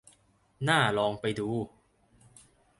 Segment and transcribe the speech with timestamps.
[0.67, 1.49] น่าลองไปดู